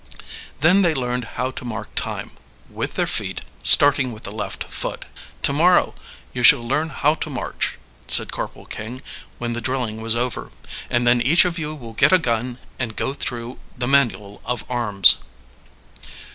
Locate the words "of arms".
14.43-15.17